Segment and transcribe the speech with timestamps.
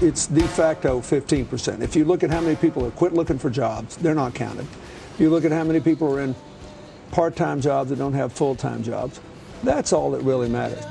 [0.00, 1.80] it's de facto 15%.
[1.80, 4.66] If you look at how many people have quit looking for jobs, they're not counted.
[5.14, 6.34] If you look at how many people are in
[7.12, 9.20] part time jobs that don't have full time jobs,
[9.62, 10.84] that's all that really matters.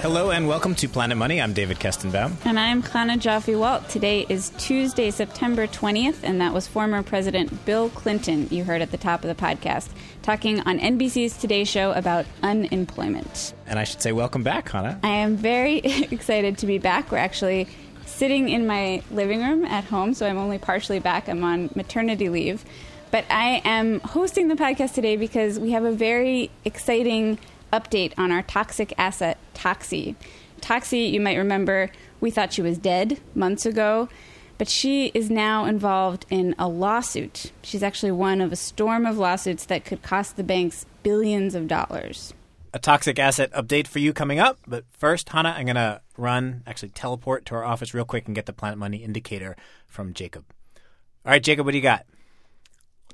[0.00, 1.42] Hello and welcome to Planet Money.
[1.42, 2.34] I'm David Kestenbaum.
[2.46, 3.86] And I'm Chana Joffe Walt.
[3.90, 8.92] Today is Tuesday, September 20th, and that was former President Bill Clinton, you heard at
[8.92, 9.90] the top of the podcast,
[10.22, 13.52] talking on NBC's Today Show about unemployment.
[13.66, 14.98] And I should say, welcome back, Chana.
[15.02, 15.76] I am very
[16.10, 17.12] excited to be back.
[17.12, 17.68] We're actually
[18.06, 21.28] sitting in my living room at home, so I'm only partially back.
[21.28, 22.64] I'm on maternity leave.
[23.10, 27.38] But I am hosting the podcast today because we have a very exciting
[27.72, 30.16] update on our toxic asset, Toxie.
[30.60, 31.90] Toxie, you might remember,
[32.20, 34.08] we thought she was dead months ago,
[34.58, 37.50] but she is now involved in a lawsuit.
[37.62, 41.66] She's actually one of a storm of lawsuits that could cost the banks billions of
[41.66, 42.34] dollars.
[42.72, 44.58] A toxic asset update for you coming up.
[44.66, 48.34] But first, Chana, I'm going to run, actually teleport to our office real quick and
[48.34, 50.44] get the Planet Money indicator from Jacob.
[51.24, 52.06] All right, Jacob, what do you got?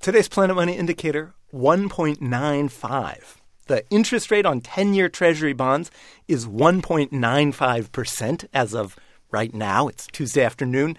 [0.00, 3.36] Today's Planet Money indicator 1.95.
[3.66, 5.90] The interest rate on 10 year Treasury bonds
[6.28, 8.96] is 1.95% as of
[9.32, 9.88] right now.
[9.88, 10.96] It's Tuesday afternoon.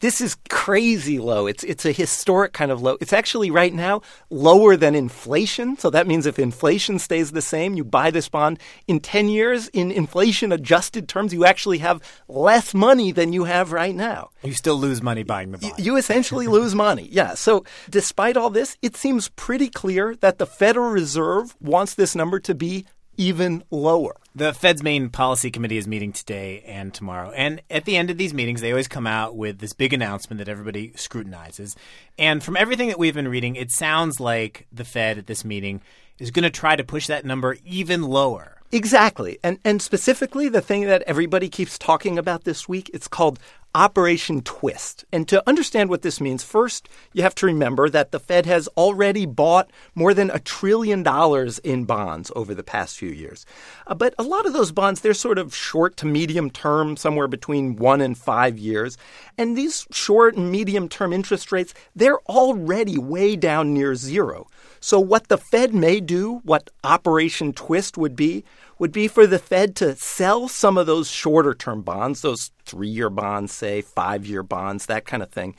[0.00, 1.46] This is crazy low.
[1.46, 2.96] It's it's a historic kind of low.
[3.00, 5.76] It's actually right now lower than inflation.
[5.76, 9.68] So that means if inflation stays the same, you buy this bond in 10 years
[9.68, 14.30] in inflation adjusted terms, you actually have less money than you have right now.
[14.42, 15.74] You still lose money buying the bond.
[15.78, 17.08] You, you essentially lose money.
[17.10, 17.34] Yeah.
[17.34, 22.40] So despite all this, it seems pretty clear that the Federal Reserve wants this number
[22.40, 24.16] to be even lower.
[24.34, 27.32] The Fed's main policy committee is meeting today and tomorrow.
[27.32, 30.38] And at the end of these meetings, they always come out with this big announcement
[30.38, 31.74] that everybody scrutinizes.
[32.16, 35.80] And from everything that we've been reading, it sounds like the Fed at this meeting
[36.20, 38.60] is going to try to push that number even lower.
[38.72, 39.38] Exactly.
[39.42, 43.40] And and specifically the thing that everybody keeps talking about this week, it's called
[43.74, 45.04] Operation Twist.
[45.12, 48.68] And to understand what this means, first, you have to remember that the Fed has
[48.76, 53.46] already bought more than a trillion dollars in bonds over the past few years.
[53.86, 57.28] Uh, but a lot of those bonds, they're sort of short to medium term, somewhere
[57.28, 58.98] between one and five years.
[59.38, 64.48] And these short and medium term interest rates, they're already way down near zero.
[64.80, 68.44] So what the Fed may do, what Operation Twist would be,
[68.80, 72.88] would be for the Fed to sell some of those shorter term bonds, those three
[72.88, 75.54] year bonds, say, five year bonds, that kind of thing,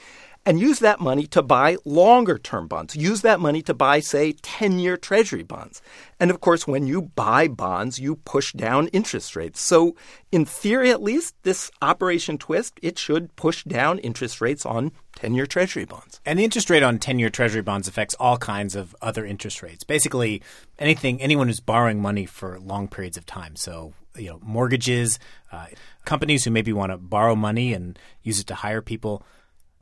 [0.46, 2.96] and use that money to buy longer term bonds.
[2.96, 5.82] Use that money to buy, say, 10 year Treasury bonds.
[6.20, 9.62] And of course, when you buy bonds, you push down interest rates.
[9.62, 9.96] So,
[10.32, 15.36] in theory at least, this Operation Twist, it should push down interest rates on 10
[15.36, 16.20] year Treasury bonds.
[16.26, 19.62] And the interest rate on 10 year Treasury bonds affects all kinds of other interest
[19.62, 19.84] rates.
[19.84, 20.42] Basically,
[20.80, 23.56] anything, anyone who's borrowing money for long periods of time.
[23.56, 25.20] So, you know, mortgages,
[25.52, 25.68] uh,
[26.06, 29.24] companies who maybe want to borrow money and use it to hire people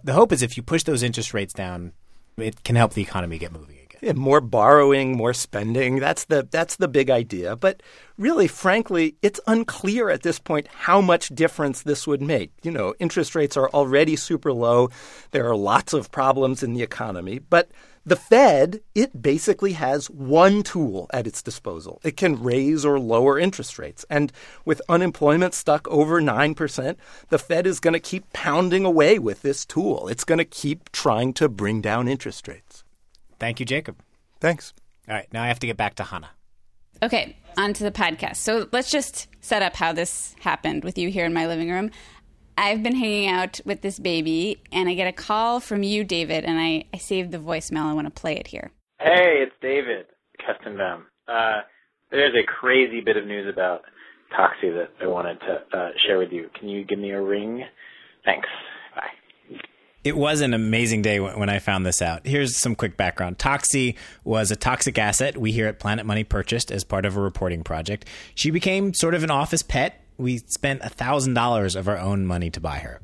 [0.04, 1.94] the hope is if you push those interest rates down,
[2.38, 4.00] it can help the economy get moving again.
[4.02, 6.00] Yeah, more borrowing, more spending.
[6.00, 7.56] That's the that's the big idea.
[7.56, 7.84] But
[8.18, 12.52] really, frankly, it's unclear at this point how much difference this would make.
[12.64, 14.90] You know, interest rates are already super low.
[15.32, 17.70] There are lots of problems in the economy, but
[18.10, 22.02] the Fed, it basically has one tool at its disposal.
[22.04, 24.06] It can raise or lower interest rates.
[24.10, 24.32] And
[24.66, 26.96] with unemployment stuck over 9%,
[27.30, 30.08] the Fed is going to keep pounding away with this tool.
[30.08, 32.84] It's going to keep trying to bring down interest rates.
[33.40, 33.98] Thank you, Jacob.
[34.40, 34.74] Thanks.
[35.08, 36.28] All right, now I have to get back to Chana.
[37.02, 38.38] Okay, on to the podcast.
[38.38, 41.92] So let's just set up how this happened with you here in my living room.
[42.60, 46.44] I've been hanging out with this baby, and I get a call from you, David,
[46.44, 47.86] and I, I saved the voicemail.
[47.86, 48.72] I want to play it here.
[49.00, 50.08] Hey, it's David
[50.42, 51.04] Kestenbaum.
[51.26, 51.62] Uh,
[52.12, 53.84] there's a crazy bit of news about
[54.38, 56.50] Toxie that I wanted to uh, share with you.
[56.60, 57.64] Can you give me a ring?
[58.26, 58.50] Thanks.
[58.94, 59.60] Bye.
[60.04, 62.28] It was an amazing day when I found this out.
[62.28, 63.38] Here's some quick background.
[63.38, 67.22] Toxie was a toxic asset we here at Planet Money purchased as part of a
[67.22, 68.04] reporting project.
[68.36, 72.60] She became sort of an office pet we spent $1,000 of our own money to
[72.60, 73.00] buy her.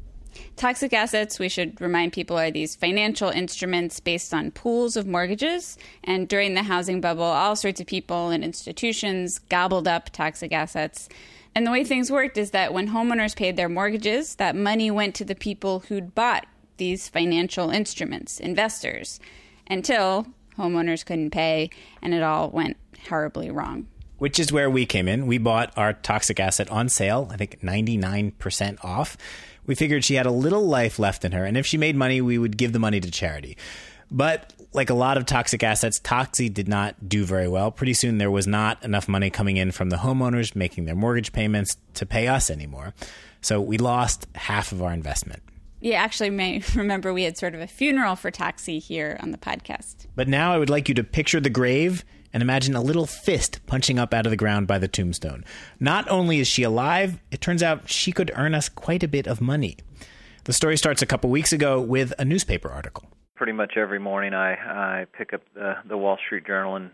[0.57, 5.77] Toxic assets, we should remind people, are these financial instruments based on pools of mortgages.
[6.03, 11.09] And during the housing bubble, all sorts of people and institutions gobbled up toxic assets.
[11.55, 15.15] And the way things worked is that when homeowners paid their mortgages, that money went
[15.15, 16.45] to the people who'd bought
[16.77, 19.21] these financial instruments, investors,
[19.67, 20.27] until
[20.57, 21.69] homeowners couldn't pay
[22.01, 22.75] and it all went
[23.07, 25.27] horribly wrong which is where we came in.
[25.27, 29.17] We bought our toxic asset on sale, I think 99% off.
[29.65, 32.21] We figured she had a little life left in her, and if she made money,
[32.21, 33.57] we would give the money to charity.
[34.11, 37.71] But like a lot of toxic assets, Toxie did not do very well.
[37.71, 41.31] Pretty soon, there was not enough money coming in from the homeowners making their mortgage
[41.31, 42.93] payments to pay us anymore.
[43.41, 45.41] So we lost half of our investment.
[45.79, 49.37] You actually may remember we had sort of a funeral for Toxie here on the
[49.37, 50.07] podcast.
[50.15, 52.03] But now I would like you to picture the grave
[52.35, 55.45] and imagine a little fist punching up out of the ground by the tombstone.
[55.79, 59.25] Not only is she alive, it turns out she could earn us quite a bit
[59.25, 59.77] of money.
[60.43, 63.05] The story starts a couple weeks ago with a newspaper article.
[63.35, 66.91] Pretty much every morning, I I pick up the, the Wall Street Journal and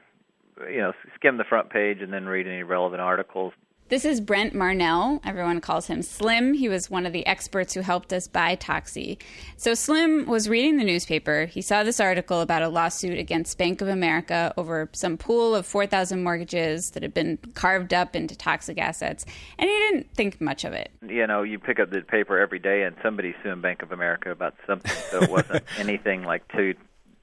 [0.69, 3.53] you know skim the front page and then read any relevant articles.
[3.91, 5.19] This is Brent Marnell.
[5.25, 6.53] Everyone calls him Slim.
[6.53, 9.17] He was one of the experts who helped us buy Toxie.
[9.57, 11.43] So Slim was reading the newspaper.
[11.43, 15.65] He saw this article about a lawsuit against Bank of America over some pool of
[15.65, 19.25] 4,000 mortgages that had been carved up into toxic assets,
[19.59, 20.89] and he didn't think much of it.
[21.05, 24.31] You know, you pick up the paper every day and somebody's suing Bank of America
[24.31, 26.75] about something, so it wasn't anything like too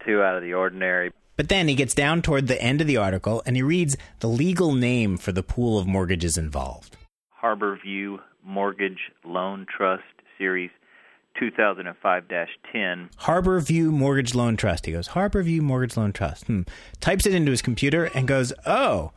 [0.05, 1.13] too out of the ordinary.
[1.39, 4.29] But then he gets down toward the end of the article and he reads the
[4.29, 6.97] legal name for the pool of mortgages involved
[7.41, 10.03] Harborview Mortgage Loan Trust
[10.37, 10.71] Series
[11.39, 12.25] 2005
[12.73, 13.11] 10.
[13.21, 14.87] Harborview Mortgage Loan Trust.
[14.87, 16.49] He goes, Harborview Mortgage Loan Trust.
[16.49, 16.63] Hmm.
[16.99, 19.13] Types it into his computer and goes, oh,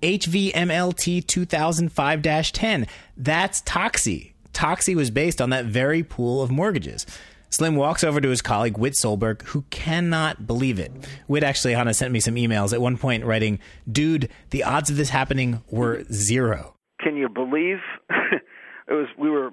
[0.00, 2.22] HVMLT 2005
[2.52, 2.86] 10.
[3.16, 4.34] That's Toxie.
[4.52, 7.04] Toxie was based on that very pool of mortgages.
[7.54, 10.90] Slim walks over to his colleague, Whit Solberg, who cannot believe it.
[11.28, 14.96] Whit actually, Chana, sent me some emails at one point writing, Dude, the odds of
[14.96, 16.74] this happening were zero.
[17.00, 17.78] Can you believe?
[18.10, 19.50] it was, we were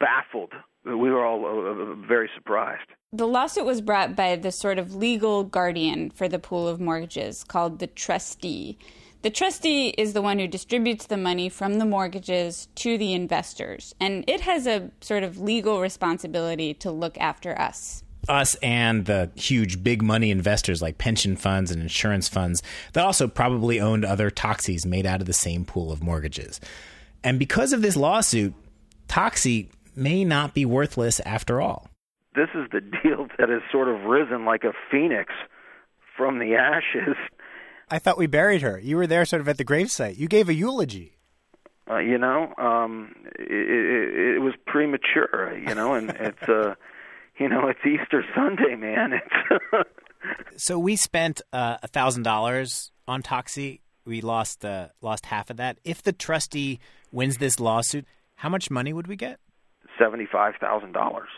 [0.00, 0.52] baffled.
[0.84, 2.88] We were all uh, very surprised.
[3.12, 7.44] The lawsuit was brought by the sort of legal guardian for the pool of mortgages
[7.44, 8.78] called the trustee.
[9.24, 13.94] The trustee is the one who distributes the money from the mortgages to the investors,
[13.98, 18.04] and it has a sort of legal responsibility to look after us.
[18.28, 22.62] Us and the huge big money investors like pension funds and insurance funds
[22.92, 26.60] that also probably owned other Toxies made out of the same pool of mortgages.
[27.22, 28.52] And because of this lawsuit,
[29.08, 31.88] Toxie may not be worthless after all.
[32.34, 35.32] This is the deal that has sort of risen like a phoenix
[36.14, 37.16] from the ashes
[37.90, 38.78] I thought we buried her.
[38.78, 40.18] You were there sort of at the gravesite.
[40.18, 41.18] You gave a eulogy.
[41.90, 45.56] Uh, you know, um, it, it, it was premature.
[45.56, 46.74] You know, and it's uh,
[47.38, 49.20] you know, it's Easter Sunday, man.
[50.50, 53.80] It's so we spent uh, a thousand dollars on Toxie.
[54.06, 55.78] We lost uh, lost half of that.
[55.84, 56.80] If the trustee
[57.12, 58.06] wins this lawsuit,
[58.36, 59.38] how much money would we get?
[59.98, 61.28] Seventy five thousand dollars.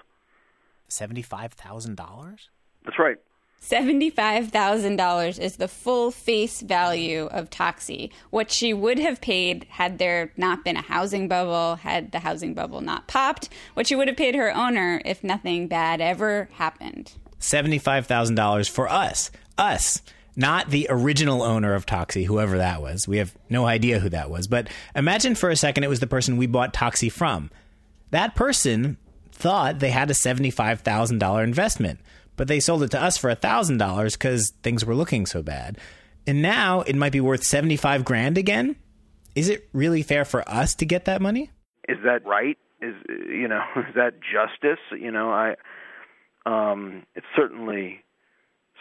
[0.88, 2.48] Seventy five thousand dollars.
[2.84, 3.16] That's right.
[3.62, 10.32] $75,000 is the full face value of Toxie, what she would have paid had there
[10.36, 14.16] not been a housing bubble, had the housing bubble not popped, what she would have
[14.16, 17.12] paid her owner if nothing bad ever happened.
[17.40, 19.30] $75,000 for us.
[19.58, 20.00] Us.
[20.36, 23.08] Not the original owner of Toxie, whoever that was.
[23.08, 24.46] We have no idea who that was.
[24.46, 27.50] But imagine for a second it was the person we bought Toxie from.
[28.10, 28.98] That person
[29.32, 32.00] thought they had a $75,000 investment
[32.36, 35.78] but they sold it to us for $1,000 because things were looking so bad.
[36.26, 38.76] And now it might be worth 75 grand again.
[39.34, 41.50] Is it really fair for us to get that money?
[41.88, 42.58] Is that right?
[42.80, 44.80] Is you know, is that justice?
[44.92, 45.54] You know, I
[46.46, 48.02] um it's certainly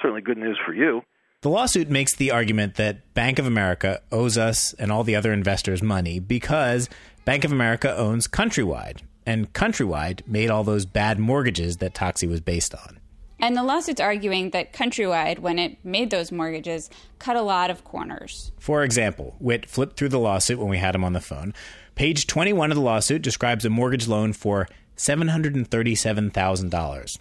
[0.02, 1.02] certainly good news for you.
[1.42, 5.32] The lawsuit makes the argument that Bank of America owes us and all the other
[5.32, 6.90] investors money because
[7.24, 12.42] Bank of America owns Countrywide, and Countrywide made all those bad mortgages that Toxie was
[12.42, 13.00] based on.
[13.40, 16.90] And the lawsuit's arguing that Countrywide, when it made those mortgages,
[17.20, 18.54] cut a lot of corners.
[18.60, 21.54] For example, Whit flipped through the lawsuit when we had him on the phone.
[21.96, 27.18] Page 21 of the lawsuit describes a mortgage loan for $737,000.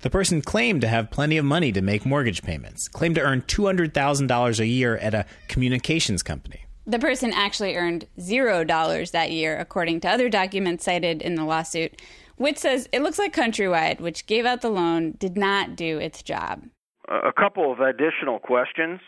[0.00, 3.42] The person claimed to have plenty of money to make mortgage payments, claimed to earn
[3.42, 6.66] $200,000 a year at a communications company.
[6.84, 12.02] The person actually earned $0 that year, according to other documents cited in the lawsuit.
[12.42, 16.24] Whit says it looks like Countrywide, which gave out the loan, did not do its
[16.24, 16.64] job.
[17.08, 19.00] A couple of additional questions,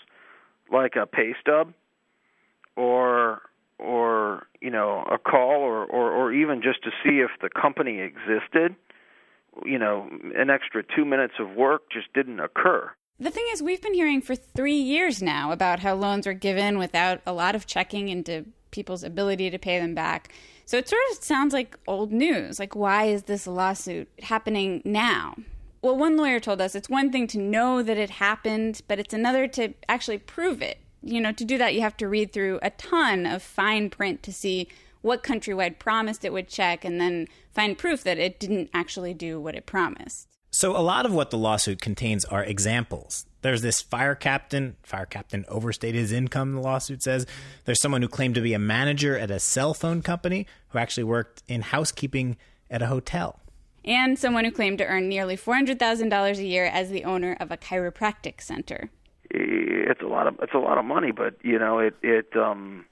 [0.72, 1.74] like a pay stub,
[2.76, 3.42] or
[3.80, 7.98] or you know a call, or, or or even just to see if the company
[7.98, 8.76] existed.
[9.64, 12.92] You know, an extra two minutes of work just didn't occur.
[13.18, 16.78] The thing is, we've been hearing for three years now about how loans are given
[16.78, 20.32] without a lot of checking into people's ability to pay them back.
[20.66, 22.58] So it sort of sounds like old news.
[22.58, 25.36] Like, why is this lawsuit happening now?
[25.80, 29.14] Well, one lawyer told us it's one thing to know that it happened, but it's
[29.14, 30.78] another to actually prove it.
[31.02, 34.22] You know, to do that, you have to read through a ton of fine print
[34.24, 34.68] to see
[35.02, 39.38] what Countrywide promised it would check and then find proof that it didn't actually do
[39.38, 40.26] what it promised.
[40.50, 43.26] So, a lot of what the lawsuit contains are examples.
[43.44, 44.76] There's this fire captain.
[44.82, 47.26] Fire captain overstated his income, the lawsuit says.
[47.66, 51.04] There's someone who claimed to be a manager at a cell phone company who actually
[51.04, 52.38] worked in housekeeping
[52.70, 53.40] at a hotel.
[53.84, 57.58] And someone who claimed to earn nearly $400,000 a year as the owner of a
[57.58, 58.88] chiropractic center.
[59.28, 62.86] It's a lot of it's a lot of money, but you know it it um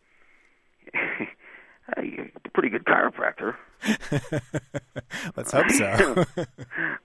[1.97, 3.57] a pretty good chiropractor.
[5.37, 6.25] Let's hope so.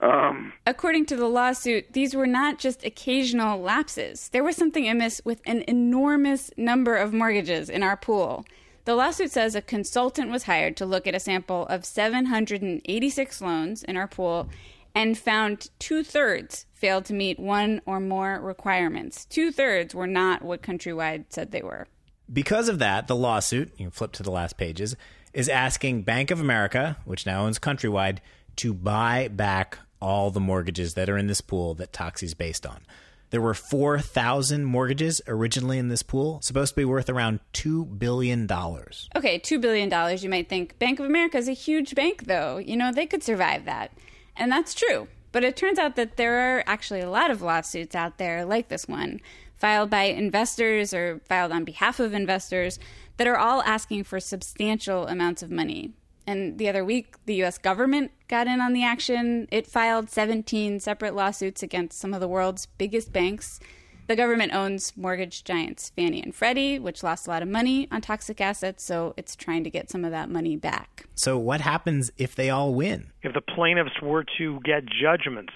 [0.00, 4.28] um, According to the lawsuit, these were not just occasional lapses.
[4.28, 8.44] There was something amiss with an enormous number of mortgages in our pool.
[8.84, 13.82] The lawsuit says a consultant was hired to look at a sample of 786 loans
[13.82, 14.48] in our pool
[14.94, 19.24] and found two thirds failed to meet one or more requirements.
[19.26, 21.86] Two thirds were not what Countrywide said they were.
[22.32, 24.96] Because of that, the lawsuit, you can flip to the last pages,
[25.32, 28.18] is asking Bank of America, which now owns Countrywide,
[28.56, 32.80] to buy back all the mortgages that are in this pool that Toxie's based on.
[33.30, 38.50] There were 4,000 mortgages originally in this pool, supposed to be worth around $2 billion.
[38.50, 40.18] Okay, $2 billion.
[40.18, 42.56] You might think Bank of America is a huge bank, though.
[42.56, 43.92] You know, they could survive that.
[44.34, 45.08] And that's true.
[45.30, 48.68] But it turns out that there are actually a lot of lawsuits out there like
[48.68, 49.20] this one,
[49.58, 52.78] filed by investors or filed on behalf of investors,
[53.16, 55.92] that are all asking for substantial amounts of money.
[56.26, 59.48] And the other week, the US government got in on the action.
[59.50, 63.60] It filed 17 separate lawsuits against some of the world's biggest banks.
[64.08, 68.00] The government owns mortgage giants Fannie and Freddie, which lost a lot of money on
[68.00, 71.06] toxic assets, so it's trying to get some of that money back.
[71.14, 73.08] So, what happens if they all win?
[73.22, 75.52] If the plaintiffs were to get judgments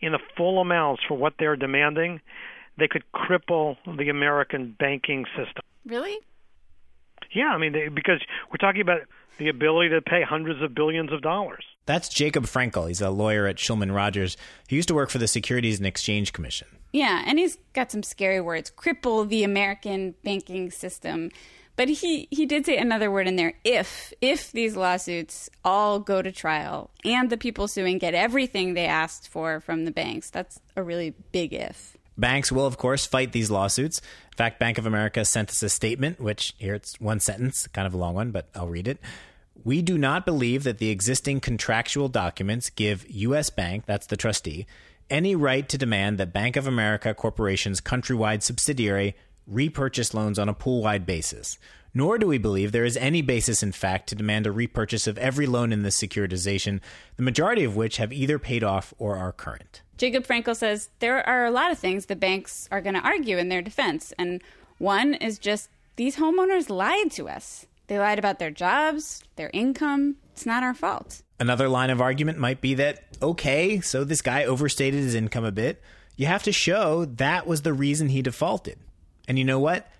[0.00, 2.20] in the full amounts for what they're demanding,
[2.78, 5.62] they could cripple the American banking system.
[5.86, 6.16] Really?
[7.34, 9.00] Yeah, I mean, they, because we're talking about
[9.38, 11.64] the ability to pay hundreds of billions of dollars.
[11.86, 12.88] That's Jacob Frankel.
[12.88, 14.36] He's a lawyer at Shulman Rogers.
[14.66, 16.68] He used to work for the Securities and Exchange Commission.
[16.92, 21.30] Yeah, and he's got some scary words cripple the American banking system.
[21.76, 26.22] But he, he did say another word in there if if these lawsuits all go
[26.22, 30.28] to trial and the people suing get everything they asked for from the banks.
[30.28, 31.96] That's a really big if.
[32.18, 34.00] Banks will, of course, fight these lawsuits.
[34.00, 37.86] In fact, Bank of America sent us a statement, which here it's one sentence, kind
[37.86, 38.98] of a long one, but I'll read it.
[39.64, 43.50] We do not believe that the existing contractual documents give U.S.
[43.50, 44.66] Bank, that's the trustee,
[45.10, 50.54] any right to demand that Bank of America Corporation's countrywide subsidiary repurchase loans on a
[50.54, 51.58] pool wide basis.
[51.94, 55.18] Nor do we believe there is any basis, in fact, to demand a repurchase of
[55.18, 56.80] every loan in this securitization,
[57.16, 59.82] the majority of which have either paid off or are current.
[59.98, 63.36] Jacob Frankel says there are a lot of things the banks are going to argue
[63.36, 64.12] in their defense.
[64.16, 64.40] And
[64.78, 67.66] one is just these homeowners lied to us.
[67.88, 70.16] They lied about their jobs, their income.
[70.32, 71.22] It's not our fault.
[71.40, 75.52] Another line of argument might be that, okay, so this guy overstated his income a
[75.52, 75.82] bit.
[76.16, 78.78] You have to show that was the reason he defaulted.
[79.26, 79.90] And you know what?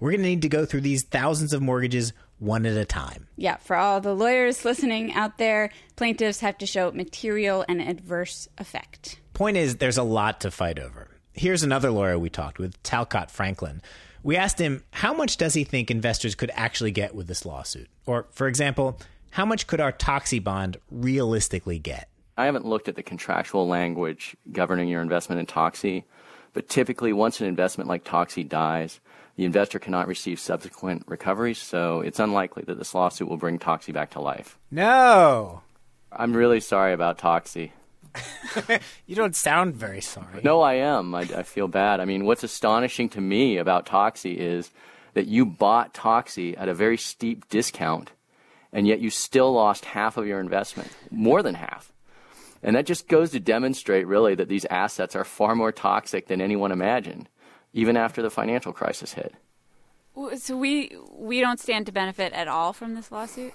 [0.00, 3.26] We're going to need to go through these thousands of mortgages one at a time.
[3.36, 8.48] Yeah, for all the lawyers listening out there, plaintiffs have to show material and adverse
[8.58, 9.18] effect.
[9.38, 11.06] Point is, there's a lot to fight over.
[11.32, 13.80] Here's another lawyer we talked with, Talcott Franklin.
[14.24, 17.88] We asked him how much does he think investors could actually get with this lawsuit?
[18.04, 18.98] Or, for example,
[19.30, 22.08] how much could our Toxie bond realistically get?
[22.36, 26.02] I haven't looked at the contractual language governing your investment in Toxie,
[26.52, 28.98] but typically once an investment like Toxie dies,
[29.36, 33.94] the investor cannot receive subsequent recoveries, so it's unlikely that this lawsuit will bring Toxie
[33.94, 34.58] back to life.
[34.72, 35.62] No.
[36.10, 37.70] I'm really sorry about Toxie.
[39.06, 40.40] you don't sound very sorry.
[40.42, 41.14] No, I am.
[41.14, 42.00] I, I, feel bad.
[42.00, 44.70] I mean, what's astonishing to me about Toxie is
[45.14, 48.12] that you bought Toxie at a very steep discount,
[48.72, 51.92] and yet you still lost half of your investment, more than half.
[52.62, 56.40] And that just goes to demonstrate, really, that these assets are far more toxic than
[56.40, 57.28] anyone imagined,
[57.72, 59.34] even after the financial crisis hit.
[60.38, 63.52] So we we don't stand to benefit at all from this lawsuit.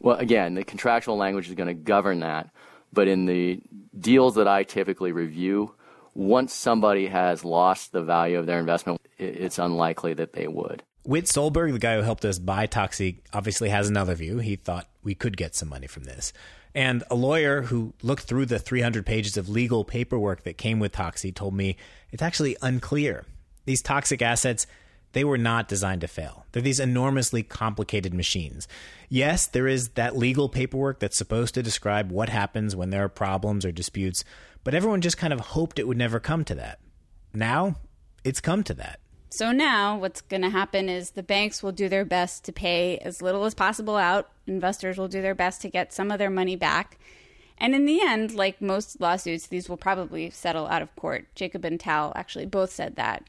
[0.00, 2.50] Well, again, the contractual language is going to govern that.
[2.94, 3.60] But in the
[3.98, 5.74] deals that I typically review,
[6.14, 10.82] once somebody has lost the value of their investment, it's unlikely that they would.
[11.04, 14.38] Whit Solberg, the guy who helped us buy Toxie, obviously has another view.
[14.38, 16.32] He thought we could get some money from this.
[16.74, 20.92] And a lawyer who looked through the 300 pages of legal paperwork that came with
[20.92, 21.76] Toxie told me
[22.10, 23.26] it's actually unclear.
[23.64, 24.66] These toxic assets
[25.14, 26.44] they were not designed to fail.
[26.52, 28.68] They're these enormously complicated machines.
[29.08, 33.08] Yes, there is that legal paperwork that's supposed to describe what happens when there are
[33.08, 34.24] problems or disputes,
[34.62, 36.78] but everyone just kind of hoped it would never come to that.
[37.32, 37.76] Now,
[38.24, 39.00] it's come to that.
[39.30, 42.98] So now what's going to happen is the banks will do their best to pay
[42.98, 44.30] as little as possible out.
[44.46, 46.98] Investors will do their best to get some of their money back.
[47.58, 51.26] And in the end, like most lawsuits, these will probably settle out of court.
[51.34, 53.24] Jacob and Tal actually both said that.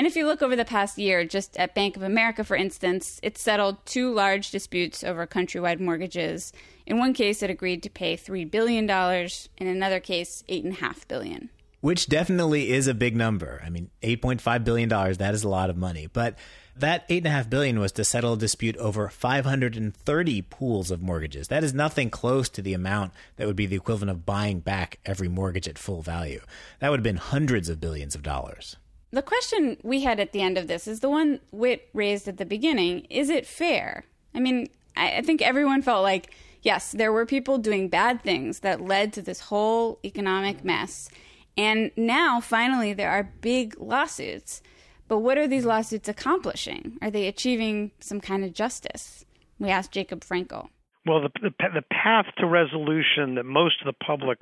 [0.00, 3.20] And if you look over the past year, just at Bank of America, for instance,
[3.22, 6.54] it settled two large disputes over countrywide mortgages.
[6.86, 8.88] In one case, it agreed to pay $3 billion.
[8.88, 11.50] In another case, 8.5 billion.
[11.82, 13.60] Which definitely is a big number.
[13.62, 16.06] I mean, $8.5 billion, that is a lot of money.
[16.10, 16.38] But
[16.74, 21.48] that 8.5 billion was to settle a dispute over 530 pools of mortgages.
[21.48, 24.98] That is nothing close to the amount that would be the equivalent of buying back
[25.04, 26.40] every mortgage at full value.
[26.78, 28.76] That would have been hundreds of billions of dollars.
[29.12, 32.36] The question we had at the end of this is the one Whit raised at
[32.36, 34.04] the beginning is it fair?
[34.34, 38.80] I mean, I, think everyone felt like, yes, there were people doing bad things that
[38.80, 41.08] led to this whole economic mess.
[41.56, 44.62] And now, finally, there are big lawsuits.
[45.08, 46.96] But what are these lawsuits accomplishing?
[47.02, 49.24] Are they achieving some kind of justice?
[49.58, 50.68] We asked Jacob Frankel.
[51.04, 54.38] Well, the, the, the path to resolution that most of the public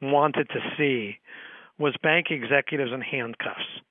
[0.00, 1.18] wanted to see
[1.78, 3.82] was bank executives in handcuffs.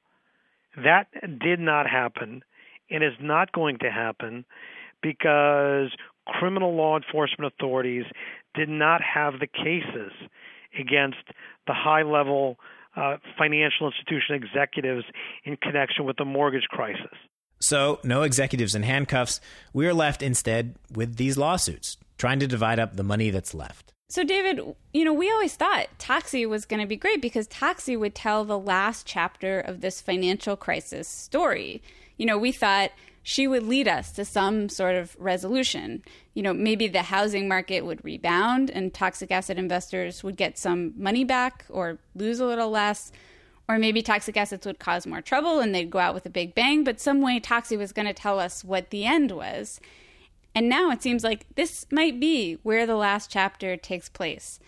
[0.76, 1.08] That
[1.40, 2.44] did not happen
[2.90, 4.46] and is not going to happen
[5.02, 5.92] because
[6.26, 8.06] criminal law enforcement authorities
[8.54, 10.12] did not have the cases
[10.80, 11.24] against
[11.68, 12.58] the high level
[12.96, 15.06] uh, financial institution executives
[15.46, 17.18] in connection with the mortgage crisis.
[17.60, 19.40] So, no executives in handcuffs.
[19.72, 23.94] We are left instead with these lawsuits, trying to divide up the money that's left.
[24.12, 24.60] So, David,
[24.94, 28.44] you know, we always thought Toxie was going to be great because Toxie would tell
[28.44, 31.82] the last chapter of this financial crisis story.
[32.18, 32.92] You know, we thought
[33.24, 36.04] she would lead us to some sort of resolution.
[36.34, 40.94] You know, maybe the housing market would rebound and toxic asset investors would get some
[40.98, 43.14] money back or lose a little less.
[43.70, 46.54] Or maybe toxic assets would cause more trouble and they'd go out with a big
[46.54, 46.84] bang.
[46.84, 49.80] But some way Toxie was going to tell us what the end was.
[50.54, 54.60] And now it seems like this might be where the last chapter takes place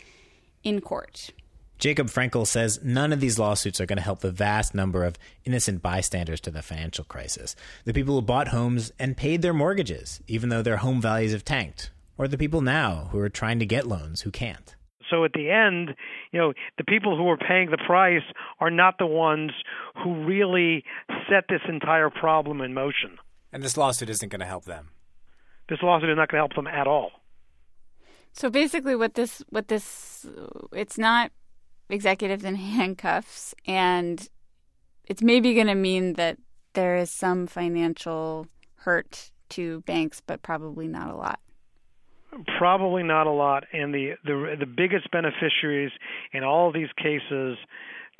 [0.64, 1.32] in court.
[1.78, 5.18] Jacob Frankel says none of these lawsuits are going to help the vast number of
[5.44, 7.56] innocent bystanders to the financial crisis.
[7.84, 11.44] The people who bought homes and paid their mortgages, even though their home values have
[11.44, 14.76] tanked, or the people now who are trying to get loans who can't.
[15.10, 15.96] So at the end,
[16.32, 18.24] you know, the people who are paying the price
[18.62, 19.52] are not the ones
[20.02, 20.86] who really
[21.30, 23.18] set this entire problem in motion.
[23.52, 24.93] And this lawsuit isn't going to help them
[25.74, 27.10] this lawsuit is not going to help them at all.
[28.32, 30.26] So basically, what this what this
[30.72, 31.32] it's not
[31.90, 34.28] executives in handcuffs, and
[35.06, 36.38] it's maybe going to mean that
[36.74, 41.40] there is some financial hurt to banks, but probably not a lot.
[42.58, 45.92] Probably not a lot, and the the the biggest beneficiaries
[46.34, 47.58] in all of these cases,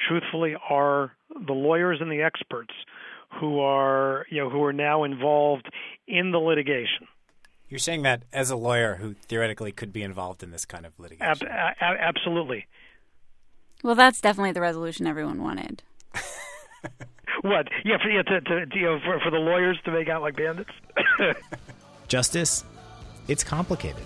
[0.08, 2.74] truthfully, are the lawyers and the experts
[3.40, 5.68] who are you know who are now involved
[6.08, 7.08] in the litigation.
[7.74, 10.94] You're saying that as a lawyer who theoretically could be involved in this kind of
[11.00, 11.48] litigation.
[11.48, 12.68] Ab- a- absolutely.
[13.84, 15.82] Well, that's definitely the resolution everyone wanted.
[17.42, 17.70] what?
[17.84, 20.36] Yeah, for, yeah, to, to, you know, for, for the lawyers to make out like
[20.36, 20.70] bandits.
[22.08, 22.64] Justice,
[23.28, 24.04] it's complicated.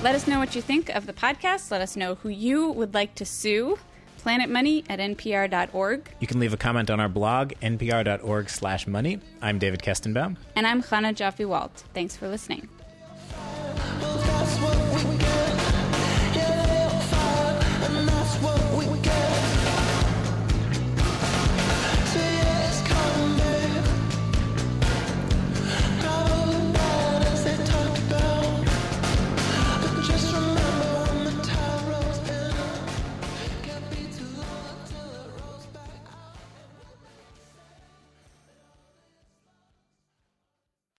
[0.00, 1.72] Let us know what you think of the podcast.
[1.72, 3.78] Let us know who you would like to sue.
[4.24, 6.08] PlanetMoney at npr.org.
[6.20, 9.18] You can leave a comment on our blog, npr.org slash money.
[9.42, 10.36] I'm David Kestenbaum.
[10.54, 11.84] And I'm Chana Joffe-Walt.
[11.94, 12.68] Thanks for listening.